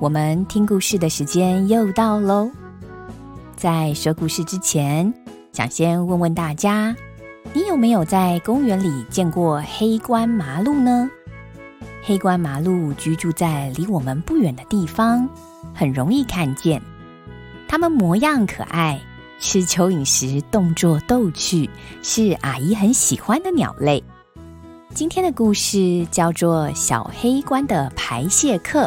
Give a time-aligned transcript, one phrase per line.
[0.00, 2.50] 我们听故事的时间又到喽。
[3.56, 5.12] 在说故事之前，
[5.52, 6.94] 想先问问大家，
[7.52, 11.08] 你有没有在公园里见过黑冠麻鹿呢？
[12.02, 15.26] 黑冠麻鹿居住在离我们不远的地方，
[15.72, 16.82] 很容易看见。
[17.68, 19.00] 它们模样可爱。
[19.40, 21.68] 吃蚯蚓时动作逗趣，
[22.02, 24.02] 是阿姨很喜欢的鸟类。
[24.94, 28.86] 今天的故事叫做《小黑冠的排泄课》。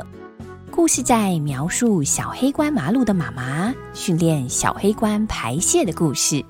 [0.77, 6.45] 故事在描述小黑关麻鹿的妈妈训练小黑关排泄的故事。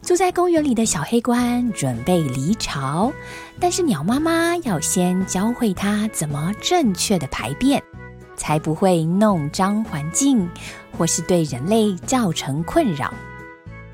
[0.00, 3.12] 住在公园里的小黑关准备离巢，
[3.58, 7.82] 但是鸟妈妈要先教会它怎么正确的排便，
[8.36, 10.48] 才不会弄脏环境，
[10.96, 13.12] 或是对人类造成困扰。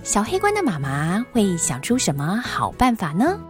[0.02, 3.40] 小黑关的妈妈会想出什么好办法呢？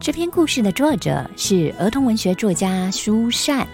[0.00, 3.68] 这篇故事的作者是儿童文学作家舒善。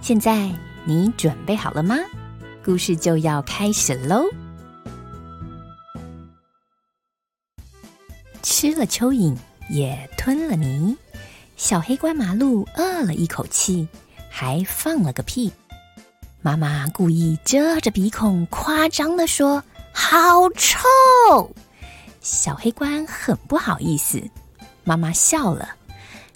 [0.00, 0.50] 现在
[0.86, 1.96] 你准备好了吗？
[2.64, 4.24] 故事就要开始喽！
[8.42, 9.34] 吃了蚯蚓，
[9.70, 10.94] 也吞了泥，
[11.56, 13.88] 小黑官麻路饿了一口气，
[14.28, 15.50] 还放了个屁。
[16.42, 19.62] 妈妈故意遮着鼻孔，夸张的说。
[19.96, 21.50] 好臭！
[22.20, 24.20] 小黑官很不好意思。
[24.82, 25.68] 妈妈笑了，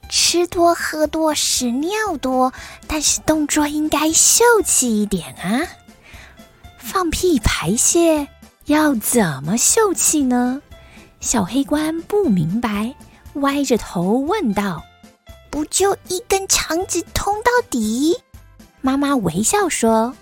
[0.08, 2.52] 吃多喝多屎尿多，
[2.86, 5.68] 但是动作应该秀气一点啊！
[6.78, 8.26] 放屁排泄
[8.64, 10.62] 要怎么秀气呢？
[11.20, 12.94] 小黑官不明白，
[13.34, 14.82] 歪着头问道
[15.50, 18.16] ：“不就一根肠子通到底？”
[18.80, 20.14] 妈妈微笑说：“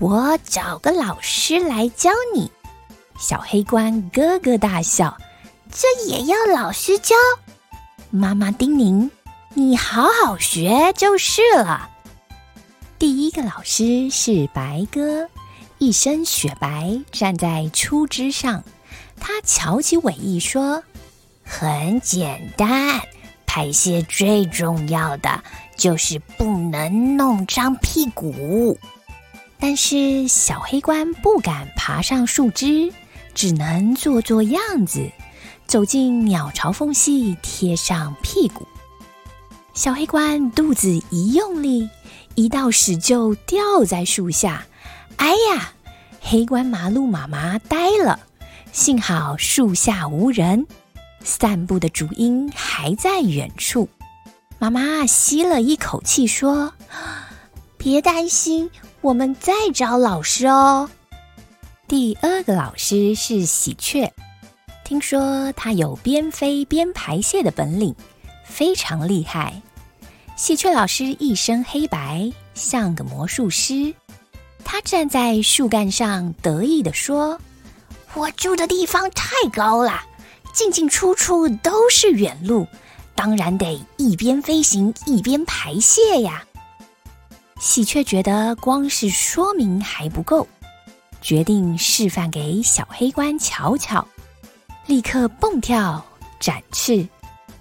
[0.00, 2.50] 我找个老师来教你。”
[3.20, 5.16] 小黑官咯咯大笑，
[5.70, 7.14] 这也要老师教？
[8.08, 9.10] 妈妈叮咛
[9.54, 11.90] ：“你好好学就是了。”
[12.98, 15.28] 第一个老师是白鸽，
[15.78, 18.62] 一身雪白，站在粗枝上。
[19.18, 20.82] 他翘起尾翼说
[21.44, 23.00] ：“很简单，
[23.46, 25.42] 排泄最重要的
[25.76, 28.78] 就是不能弄脏屁股。”
[29.58, 32.92] 但是小黑官不敢爬上树枝。
[33.32, 35.08] 只能做做样子，
[35.64, 38.66] 走进鸟巢缝隙，贴上屁股。
[39.72, 41.88] 小黑官肚子一用力，
[42.34, 44.66] 一道屎就掉在树下。
[45.16, 45.72] 哎呀！
[46.20, 48.20] 黑官麻鹿妈妈呆了。
[48.72, 50.66] 幸好树下无人，
[51.24, 53.88] 散步的主鹰还在远处。
[54.58, 56.74] 妈妈吸了一口气，说
[57.78, 58.70] ：“别担心，
[59.00, 60.90] 我们再找老师哦。”
[61.88, 64.12] 第二个老师是喜鹊，
[64.84, 67.94] 听说它有边飞边排泄的本领，
[68.50, 69.62] 非常厉害。
[70.36, 73.94] 喜鹊老师一身黑白，像个魔术师。
[74.64, 77.40] 他站在树干上，得意地说
[78.14, 80.02] ：“我住的地方太高了，
[80.52, 82.66] 进进出出都是远路，
[83.14, 86.44] 当然得一边飞行一边排泄呀。”
[87.60, 90.46] 喜鹊觉得光是说明还不够。
[91.20, 94.06] 决定示范给小黑官瞧瞧，
[94.86, 96.02] 立刻蹦跳
[96.38, 97.06] 展翅，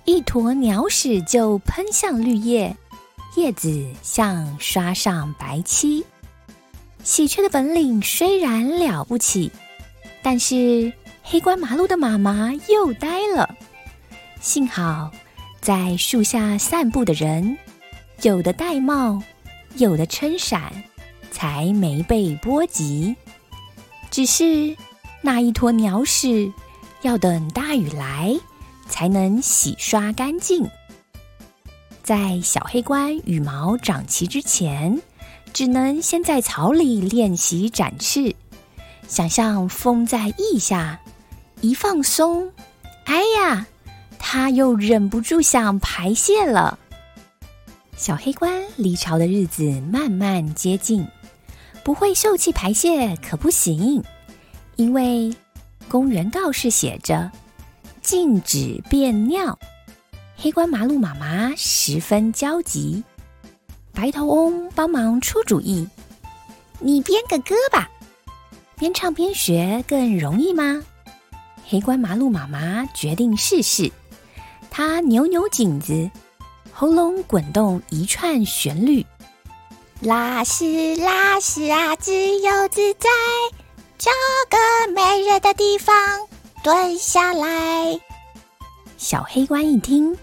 [0.10, 2.76] 一坨鸟屎就喷向绿叶，
[3.36, 6.04] 叶子像刷上白漆。
[7.04, 9.52] 喜鹊的本领虽然了不起，
[10.24, 13.56] 但是黑官麻路的妈妈又呆了。
[14.42, 15.12] 幸好
[15.62, 17.56] 在树下散步的人，
[18.24, 19.22] 有的戴帽，
[19.76, 20.74] 有的撑伞，
[21.30, 23.16] 才没被波及。
[24.10, 24.76] 只是
[25.22, 26.52] 那一坨鸟屎，
[27.04, 28.36] 要等大雨来
[28.90, 30.70] 才能洗刷干净。
[32.04, 35.00] 在小黑冠羽毛长齐之前，
[35.54, 38.36] 只能先在草里练习展翅。
[39.08, 41.00] 想象风在翼下，
[41.62, 42.52] 一放松，
[43.06, 43.66] 哎呀，
[44.18, 46.78] 它又忍不住想排泄了。
[47.96, 51.08] 小黑冠离巢的日子慢慢接近。
[51.82, 54.04] 不会受气排泄可不行，
[54.76, 55.34] 因为
[55.88, 57.32] 公园告示写着
[58.10, 59.60] 禁止便尿。
[60.36, 63.04] 黑官麻鹿妈妈十分焦急，
[63.94, 65.88] 白头翁帮忙出主意，
[66.80, 67.88] 你编个歌吧。
[68.80, 70.84] 边唱边学更容易吗？
[71.68, 73.92] 黑关麻鹿妈妈决定试试。
[74.72, 76.10] 她扭扭颈子，
[76.74, 79.06] 喉咙滚动一串旋律。
[80.02, 83.08] 拉屎拉屎啊，自由自在，
[84.00, 84.10] 找
[84.50, 85.94] 个没人的地方
[86.64, 88.00] 蹲下来。
[88.98, 90.18] 小黑官一听，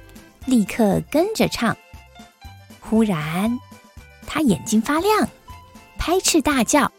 [0.45, 1.77] 立刻跟着唱。
[2.81, 3.59] 忽然，
[4.27, 5.29] 他眼睛发亮，
[5.99, 6.91] 拍翅大叫：“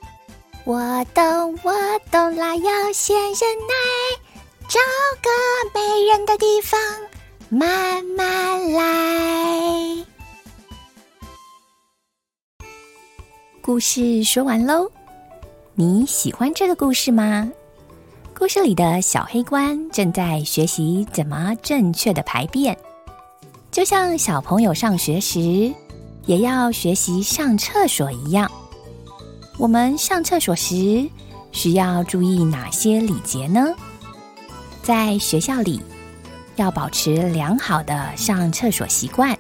[0.66, 1.74] 我懂，我
[2.12, 3.76] 懂啦，要先忍耐，
[4.68, 4.80] 找
[5.22, 5.30] 个
[5.74, 6.80] 没人的地方
[7.50, 10.06] 慢慢来。”
[13.62, 14.90] 故事说完喽，
[15.76, 17.52] 你喜欢这个故事吗？
[18.40, 22.78] 故事里的小黑官正在学习怎么正确的排便，
[23.72, 25.74] 就像小朋友上学时
[26.28, 28.50] 也要学习上厕所一样。
[29.58, 31.10] 我们上厕所时
[31.52, 33.74] 需要注意哪些礼节呢？
[34.84, 35.82] 在学校里
[36.58, 39.36] 要保持良好的上厕所习惯，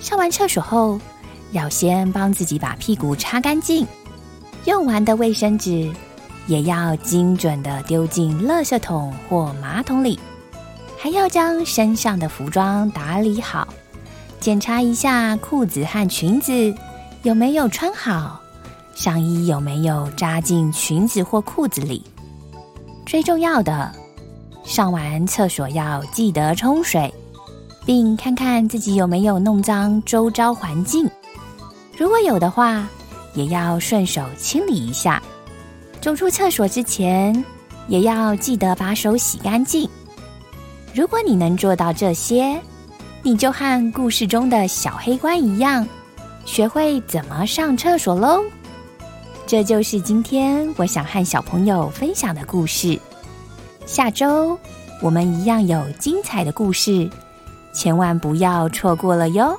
[0.00, 1.00] 上完厕所后。
[1.52, 3.86] 要先帮自己把屁股擦干净，
[4.66, 5.90] 用完的卫生纸
[6.48, 10.18] 也要精准的丢进垃圾桶或马桶里，
[10.98, 13.68] 还要将身上的服装打理好，
[14.40, 16.74] 检查一下裤子和裙子
[17.22, 18.40] 有没有穿好，
[18.94, 22.02] 上衣有没有扎进裙子或裤子里。
[23.06, 23.92] 最重要的，
[24.64, 27.12] 上完厕所要记得冲水，
[27.84, 31.06] 并看看自己有没有弄脏周遭环境。
[31.96, 32.88] 如果有的话，
[33.34, 35.22] 也要顺手清理一下。
[36.00, 37.44] 走出厕所之前，
[37.88, 39.88] 也要记得把手洗干净。
[40.94, 42.60] 如果你能做到这些，
[43.22, 45.86] 你就和故事中的小黑官一样，
[46.44, 48.42] 学会怎么上厕所喽。
[49.46, 52.98] 这就是今天我想和小朋友分享的故事。
[53.86, 54.58] 下周
[55.02, 57.08] 我们一样有精彩的故事，
[57.72, 59.58] 千万不要错过了哟。